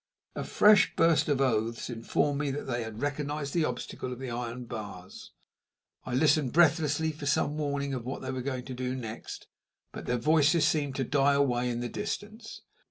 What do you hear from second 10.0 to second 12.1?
their voices seemed to die away in the